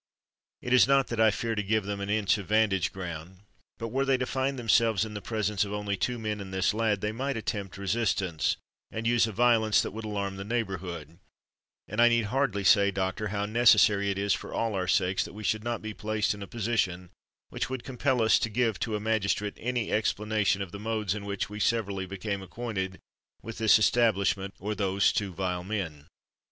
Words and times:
"It 0.63 0.73
is 0.73 0.87
not 0.87 1.09
that 1.09 1.19
I 1.21 1.29
fear 1.29 1.53
to 1.53 1.61
give 1.61 1.83
them 1.85 1.99
an 1.99 2.09
inch 2.09 2.39
of 2.39 2.47
vantage 2.47 2.91
ground; 2.91 3.41
but 3.77 3.89
were 3.89 4.03
they 4.03 4.17
to 4.17 4.25
find 4.25 4.57
themselves 4.57 5.05
in 5.05 5.13
the 5.13 5.21
presence 5.21 5.63
of 5.63 5.71
only 5.73 5.95
two 5.95 6.17
men 6.17 6.41
and 6.41 6.51
this 6.51 6.73
lad, 6.73 7.01
they 7.01 7.11
might 7.11 7.37
attempt 7.37 7.77
resistance, 7.77 8.57
and 8.89 9.05
use 9.05 9.27
a 9.27 9.31
violence 9.31 9.79
that 9.83 9.91
would 9.91 10.03
alarm 10.03 10.37
the 10.37 10.43
neighbourhood;—and 10.43 12.01
I 12.01 12.09
need 12.09 12.25
hardly 12.33 12.63
say, 12.63 12.89
doctor, 12.89 13.27
how 13.27 13.45
necessary 13.45 14.09
it 14.09 14.17
is 14.17 14.33
for 14.33 14.51
all 14.55 14.73
our 14.73 14.87
sakes 14.87 15.23
that 15.23 15.33
we 15.33 15.43
should 15.43 15.63
not 15.63 15.83
be 15.83 15.93
placed 15.93 16.33
in 16.33 16.41
a 16.41 16.47
position 16.47 17.11
which 17.49 17.69
would 17.69 17.83
compel 17.83 18.23
us 18.23 18.39
to 18.39 18.49
give 18.49 18.79
to 18.79 18.95
a 18.95 18.99
magistrate 18.99 19.53
any 19.57 19.91
explanation 19.91 20.63
of 20.63 20.71
the 20.71 20.79
modes 20.79 21.13
in 21.13 21.25
which 21.25 21.47
we 21.47 21.59
severally 21.59 22.07
became 22.07 22.41
acquainted 22.41 22.97
with 23.43 23.59
this 23.59 23.77
establishment 23.77 24.55
or 24.59 24.73
those 24.73 25.11
two 25.13 25.31
vile 25.31 25.63
men." 25.63 26.07